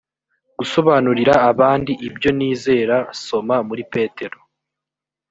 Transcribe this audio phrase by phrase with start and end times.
[0.57, 4.37] gusobanurira abandi ibyo nizera soma muri petero